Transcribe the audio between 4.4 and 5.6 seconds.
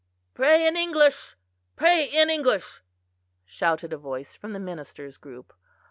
the minister's group.